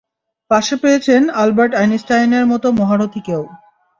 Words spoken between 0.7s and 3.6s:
পেয়েছেন আলবার্ট আইনস্টাইনের মতো মহারথীকেও।